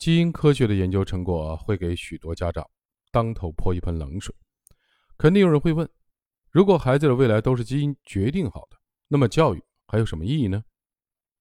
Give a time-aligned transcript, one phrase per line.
[0.00, 2.66] 基因科学的研究成果会给许多家长
[3.12, 4.34] 当头泼一盆冷水。
[5.18, 5.86] 肯定有人会问：
[6.50, 8.78] 如果孩子的未来都是基因决定好的，
[9.08, 10.64] 那么教育还有什么意义呢？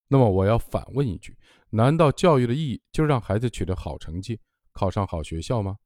[0.10, 1.37] 那么我要反问一句：
[1.69, 4.37] 难道教育的意义就让孩子取得好成绩、
[4.73, 5.78] 考上好学校吗？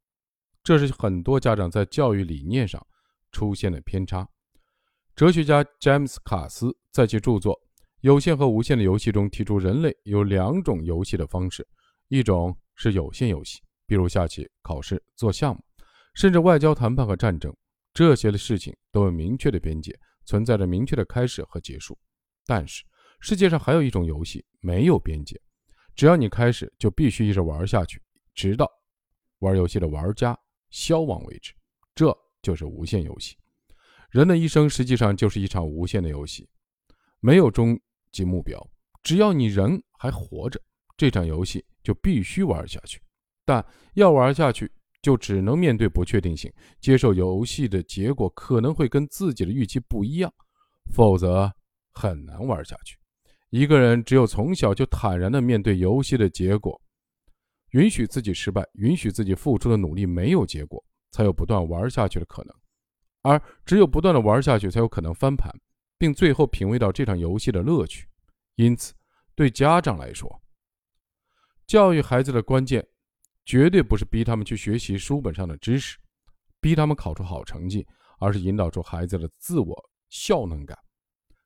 [0.63, 2.83] 这是很多家长在教育理念上
[3.31, 4.27] 出现的偏差。
[5.15, 7.53] 哲学家詹姆斯·卡斯在其著作
[7.99, 11.67] 《有限和无限的游戏》中提出，人类有两种游戏的方式：
[12.07, 15.63] 一种是有限游戏，比如下棋、考试、做项目，
[16.15, 17.55] 甚至外交谈判和战争，
[17.93, 21.97] 这些的事情都有明确的边界，存在着明确的开始和结束。
[22.45, 22.83] 但是，
[23.19, 25.39] 世界上还有一种游戏没有边界，
[25.95, 28.01] 只要你开始，就必须一直玩下去，
[28.33, 28.69] 直到
[29.39, 30.37] 玩游戏的玩家
[30.69, 31.53] 消亡为止。
[31.95, 33.37] 这就是无限游戏。
[34.09, 36.49] 人的一生实际上就是一场无限的游戏，
[37.19, 37.79] 没有终
[38.11, 38.59] 极目标。
[39.01, 40.61] 只要你人还活着，
[40.97, 43.01] 这场游戏就必须玩下去。
[43.45, 50.33] 但要玩下去，就只能面对不确定性，接受游戏的结果可能会跟自己的预期不一样，
[50.93, 51.51] 否则
[51.93, 52.97] 很难玩下去。
[53.49, 56.81] 一个人只有从小就坦然地面对游戏的结果，
[57.71, 62.55] 允许自己失败，允许自己付出的努力没有结果，才有不断玩下去的可能。
[63.21, 65.49] 而只有不断的玩下去，才有可能翻盘，
[65.97, 68.07] 并最后品味到这场游戏的乐趣。
[68.55, 68.93] 因此，
[69.35, 70.41] 对家长来说，
[71.65, 72.85] 教育孩子的关键，
[73.45, 75.97] 绝对不是逼他们去学习书本上的知识，
[76.59, 77.85] 逼他们考出好成绩，
[78.19, 80.77] 而是引导出孩子的自我效能感，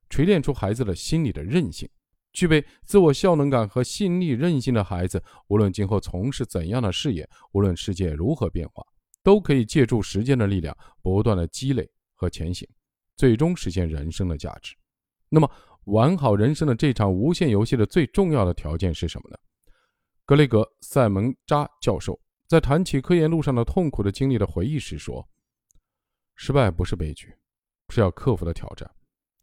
[0.10, 1.88] 锤炼出孩子的心理的韧性。
[2.34, 8.84] 具备自我效能感和心理韧性的孩子，无论今后从事怎样的事业，无论世界如何变化，
[9.24, 12.68] 都可以借助时间的力量，不断的积累和前行，
[13.16, 14.76] 最终实现人生的价值。
[15.30, 15.50] 那么，
[15.86, 19.38] 玩好人生的这场无限游戏的最重要的条件是什么呢？
[20.28, 25.26] 格雷格·塞蒙扎教授在谈起科研路上的痛苦的经历的回忆时说
[26.36, 27.34] ：“失败不是悲剧，
[27.88, 28.92] 是要克服的挑战，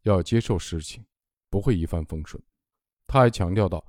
[0.03, 1.03] 要接受事情
[1.49, 2.39] 不会一帆风顺。”
[3.07, 3.83] 他还强调道：“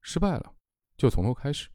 [0.00, 0.54] 失败了，
[0.96, 1.68] 就从头开始。”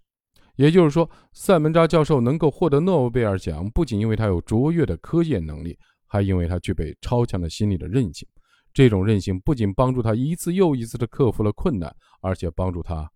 [0.55, 5.77] 也就是说，塞门扎教授能够获得诺贝尔奖，不仅因为他有卓越的科研能力，
[6.07, 8.25] 还因为他具备超强的心理的韧性。
[8.73, 13.11] 这种韧性不仅帮助他一次又一次地克服了困难，而且帮助他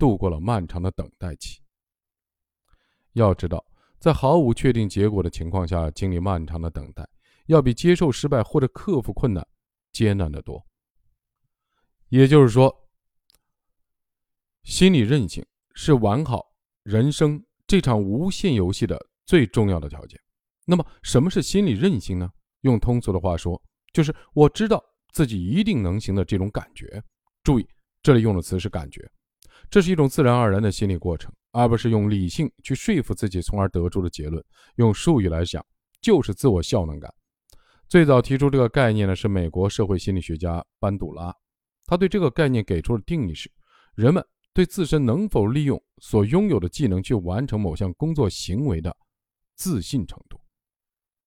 [0.00, 1.60] 度过了漫长的等待期。
[3.12, 3.64] 要知道，
[3.98, 7.06] 在毫无确定结果的情况下经历漫长的等待，
[7.46, 9.46] 要比接受失败或者克服困难
[9.92, 10.64] 艰难得多。
[12.08, 12.74] 也就是说，
[14.62, 15.44] 心理韧性
[15.74, 16.44] 是玩好
[16.82, 20.18] 人生这场无限游戏的最重要的条件。
[20.64, 22.30] 那么，什么是心理韧性呢？
[22.62, 23.60] 用通俗的话说，
[23.92, 27.02] 就是我知道自己一定能行的这种感觉。
[27.42, 27.68] 注意，
[28.02, 29.10] 这里用的词是感觉，
[29.68, 34.44] 这是一种自然而然的心理过程，而不是用理性去说服自己，从而得出的结论。
[34.76, 35.64] 用术语来讲，
[36.00, 37.12] 就是自我效能感。
[37.88, 41.34] 最早提出这个概念的是美国社会心理学家班杜拉。
[41.86, 43.50] 他对这个概念给出的定义是：
[43.94, 48.96] 人们对自身能否利用所拥有的技能去完成某项工作行为的
[49.56, 50.39] 自信程度。